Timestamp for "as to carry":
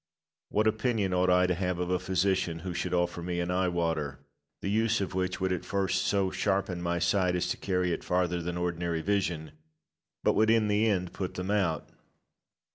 7.35-7.91